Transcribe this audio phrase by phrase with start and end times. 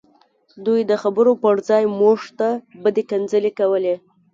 [0.65, 2.49] دوی د خبرو پرځای موږ ته
[2.83, 3.95] بدې کنځلې کولې